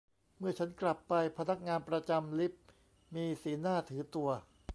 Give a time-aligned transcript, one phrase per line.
[0.37, 2.65] เมื่อฉันกลับไป พนักงานประจำลิฟต์
[3.15, 4.29] มีสีหน้าถือตัว